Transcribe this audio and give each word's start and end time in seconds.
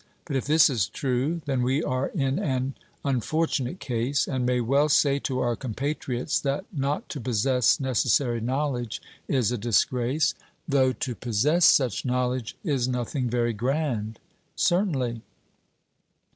But 0.25 0.35
if 0.35 0.45
this 0.47 0.67
is 0.67 0.87
true, 0.87 1.43
then 1.45 1.61
we 1.61 1.83
are 1.83 2.07
in 2.07 2.39
an 2.39 2.73
unfortunate 3.05 3.79
case, 3.79 4.27
and 4.27 4.47
may 4.47 4.59
well 4.59 4.89
say 4.89 5.19
to 5.19 5.41
our 5.41 5.55
compatriots 5.55 6.39
that 6.39 6.65
not 6.73 7.07
to 7.09 7.21
possess 7.21 7.79
necessary 7.79 8.41
knowledge 8.41 8.99
is 9.27 9.51
a 9.51 9.59
disgrace, 9.59 10.33
though 10.67 10.91
to 10.91 11.13
possess 11.13 11.65
such 11.65 12.03
knowledge 12.03 12.57
is 12.63 12.87
nothing 12.87 13.29
very 13.29 13.53
grand. 13.53 14.17
'Certainly.' 14.55 15.21